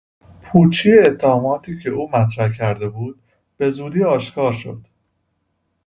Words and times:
پوچی 0.41 0.99
اتهاماتی 0.99 1.79
که 1.79 1.89
او 1.89 2.09
مطرح 2.15 2.57
کرده 2.57 2.89
بود 2.89 3.19
بزودی 3.59 4.03
آشکار 4.03 4.53
شد. 4.53 4.85